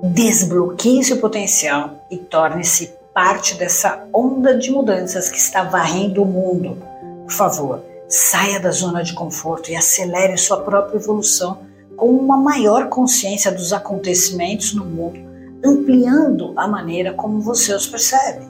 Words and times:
Desbloqueie 0.00 1.04
seu 1.04 1.18
potencial 1.18 2.04
e 2.10 2.16
torne-se 2.16 2.92
parte 3.14 3.54
dessa 3.54 4.06
onda 4.12 4.56
de 4.56 4.70
mudanças 4.70 5.28
que 5.28 5.38
está 5.38 5.64
varrendo 5.64 6.22
o 6.22 6.26
mundo. 6.26 6.78
Por 7.24 7.32
favor, 7.32 7.82
saia 8.08 8.58
da 8.58 8.70
zona 8.70 9.02
de 9.02 9.12
conforto 9.12 9.70
e 9.70 9.76
acelere 9.76 10.36
sua 10.38 10.60
própria 10.60 10.96
evolução 10.96 11.58
com 11.96 12.08
uma 12.10 12.36
maior 12.36 12.88
consciência 12.88 13.52
dos 13.52 13.72
acontecimentos 13.72 14.74
no 14.74 14.84
mundo, 14.84 15.20
ampliando 15.64 16.52
a 16.56 16.66
maneira 16.66 17.12
como 17.12 17.40
você 17.40 17.72
os 17.74 17.86
percebe. 17.86 18.44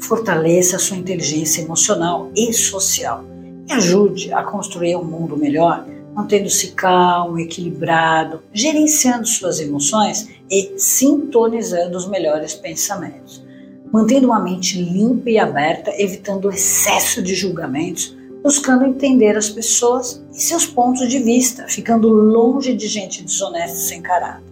Fortaleça 0.00 0.78
sua 0.78 0.96
inteligência 0.96 1.62
emocional 1.62 2.30
e 2.36 2.52
social 2.52 3.24
e 3.66 3.72
ajude 3.72 4.32
a 4.32 4.42
construir 4.42 4.96
um 4.96 5.04
mundo 5.04 5.36
melhor, 5.36 5.86
mantendo-se 6.18 6.72
calmo, 6.72 7.38
equilibrado, 7.38 8.42
gerenciando 8.52 9.26
suas 9.26 9.60
emoções 9.60 10.28
e 10.50 10.74
sintonizando 10.76 11.96
os 11.96 12.06
melhores 12.06 12.54
pensamentos 12.54 13.48
mantendo 13.92 14.26
uma 14.26 14.38
mente 14.38 14.80
limpa 14.80 15.30
e 15.30 15.38
aberta, 15.38 15.90
evitando 15.96 16.46
o 16.46 16.52
excesso 16.52 17.22
de 17.22 17.34
julgamentos, 17.34 18.16
buscando 18.42 18.84
entender 18.84 19.36
as 19.36 19.48
pessoas 19.48 20.22
e 20.32 20.40
seus 20.40 20.66
pontos 20.66 21.08
de 21.08 21.18
vista, 21.18 21.66
ficando 21.68 22.08
longe 22.08 22.74
de 22.74 22.86
gente 22.86 23.24
desonesta 23.24 23.76
e 23.76 23.80
sem 23.80 24.02
caráter. 24.02 24.44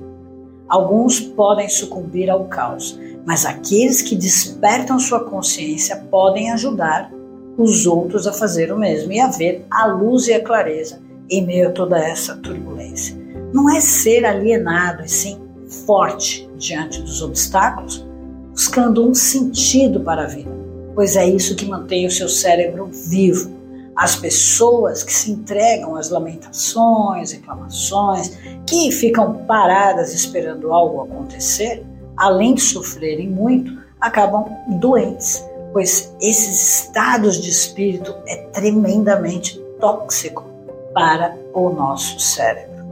Alguns 0.69 1.21
podem 1.21 1.69
sucumbir 1.69 2.29
ao 2.29 2.47
caos, 2.47 2.99
mas 3.25 3.45
aqueles 3.45 4.03
que 4.03 4.17
despertam 4.17 4.99
sua 4.99 5.25
consciência 5.25 5.97
podem 6.11 6.51
ajudar 6.51 7.13
os 7.57 7.87
outros 7.87 8.27
a 8.27 8.33
fazer 8.33 8.73
o 8.73 8.79
mesmo 8.79 9.13
e 9.13 9.21
a 9.21 9.29
ver 9.29 9.65
a 9.71 9.87
luz 9.87 10.27
e 10.27 10.35
a 10.35 10.43
clareza 10.43 11.06
em 11.29 11.45
meio 11.45 11.69
a 11.69 11.73
toda 11.73 11.99
essa 11.99 12.37
turbulência. 12.37 13.17
Não 13.53 13.75
é 13.75 13.81
ser 13.81 14.25
alienado, 14.25 15.05
e 15.05 15.09
sim 15.09 15.41
forte 15.87 16.49
diante 16.57 17.01
dos 17.03 17.23
obstáculos, 17.23 18.05
buscando 18.51 19.09
um 19.09 19.15
sentido 19.15 20.01
para 20.01 20.23
a 20.23 20.27
vida, 20.27 20.51
pois 20.95 21.17
é 21.17 21.29
isso 21.29 21.57
que 21.57 21.67
mantém 21.67 22.07
o 22.07 22.11
seu 22.11 22.29
cérebro 22.29 22.87
vivo. 22.87 23.55
As 23.95 24.15
pessoas 24.15 25.03
que 25.03 25.13
se 25.13 25.31
entregam 25.31 25.97
às 25.97 26.11
lamentações, 26.11 27.33
reclamações, 27.33 28.37
que 28.67 28.93
ficam 28.93 29.45
paradas 29.47 30.13
esperando 30.13 30.73
algo 30.73 31.01
acontecer, 31.01 31.85
além 32.17 32.55
de 32.55 32.61
sofrerem 32.61 33.29
muito, 33.29 33.73
acabam 34.01 34.47
doentes, 34.79 35.43
pois 35.73 36.15
esses 36.21 36.83
estados 36.83 37.41
de 37.41 37.51
espírito 37.51 38.15
é 38.27 38.37
tremendamente 38.53 39.59
tóxico 39.81 40.56
para 40.97 41.37
o 41.53 41.69
nosso 41.69 42.19
cérebro. 42.19 42.87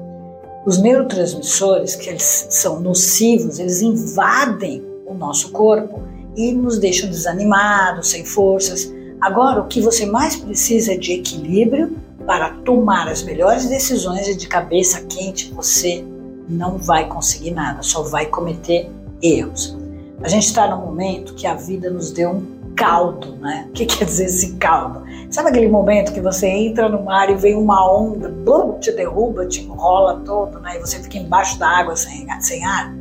Os 0.66 0.77
neurotransmissores, 0.77 1.97
que 1.97 2.10
eles 2.10 2.48
são 2.50 2.78
nocivos, 2.78 3.58
eles 3.58 3.80
invadem 3.80 4.84
o 5.06 5.14
nosso 5.14 5.50
corpo 5.52 6.02
e 6.36 6.52
nos 6.52 6.78
deixam 6.78 7.08
desanimados, 7.08 8.08
sem 8.08 8.22
forças. 8.22 8.92
Agora, 9.22 9.62
o 9.62 9.69
que 9.69 9.80
você 9.80 10.05
mais 10.05 10.36
precisa 10.36 10.92
é 10.92 10.98
de 10.98 11.12
equilíbrio 11.12 11.97
para 12.27 12.50
tomar 12.50 13.08
as 13.08 13.22
melhores 13.22 13.70
decisões 13.70 14.28
e 14.28 14.36
de 14.36 14.48
cabeça 14.48 15.00
quente 15.06 15.50
você 15.55 16.05
não 16.47 16.77
vai 16.77 17.08
conseguir 17.08 17.52
nada, 17.52 17.82
só 17.82 18.02
vai 18.02 18.27
cometer 18.27 18.91
erros. 19.22 19.78
A 20.22 20.28
gente 20.28 20.44
está 20.44 20.69
num 20.69 20.84
momento 20.84 21.32
que 21.32 21.47
a 21.47 21.55
vida 21.55 21.88
nos 21.88 22.10
deu 22.10 22.32
um 22.32 22.63
caldo, 22.77 23.36
né? 23.36 23.67
O 23.69 23.72
que 23.72 23.86
quer 23.86 24.05
dizer 24.05 24.27
esse 24.27 24.55
caldo? 24.55 25.03
Sabe 25.30 25.50
aquele 25.50 25.69
momento 25.69 26.12
que 26.12 26.20
você 26.20 26.47
entra 26.47 26.89
no 26.89 27.03
mar 27.03 27.31
e 27.31 27.34
vem 27.34 27.55
uma 27.55 27.91
onda, 27.91 28.28
blum, 28.28 28.78
te 28.78 28.92
derruba, 28.92 29.47
te 29.47 29.62
enrola 29.62 30.20
todo, 30.25 30.61
né? 30.61 30.77
E 30.77 30.81
você 30.81 31.00
fica 31.00 31.19
embaixo 31.19 31.58
da 31.58 31.69
água 31.69 31.97
sem, 31.97 32.27
sem 32.41 32.64
ar? 32.64 32.94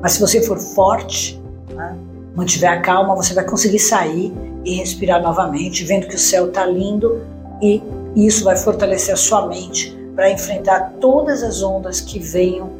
Mas 0.00 0.12
se 0.12 0.20
você 0.20 0.42
for 0.42 0.58
forte, 0.58 1.40
né, 1.70 1.96
mantiver 2.34 2.70
a 2.70 2.80
calma, 2.80 3.14
você 3.14 3.34
vai 3.34 3.44
conseguir 3.44 3.78
sair 3.78 4.32
e 4.64 4.74
respirar 4.74 5.22
novamente, 5.22 5.84
vendo 5.84 6.08
que 6.08 6.16
o 6.16 6.18
céu 6.18 6.48
está 6.48 6.66
lindo 6.66 7.20
e 7.60 7.82
isso 8.16 8.44
vai 8.44 8.56
fortalecer 8.56 9.14
a 9.14 9.16
sua 9.16 9.46
mente 9.46 9.96
para 10.14 10.30
enfrentar 10.30 10.92
todas 11.00 11.42
as 11.42 11.62
ondas 11.62 12.00
que 12.00 12.18
venham 12.18 12.70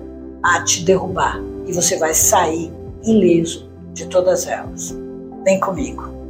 a 0.43 0.63
te 0.65 0.85
derrubar 0.85 1.41
e 1.67 1.73
você 1.73 1.97
vai 1.97 2.15
sair 2.15 2.73
ileso 3.05 3.71
de 3.93 4.07
todas 4.07 4.47
elas. 4.47 4.95
Vem 5.45 5.59
comigo. 5.59 6.22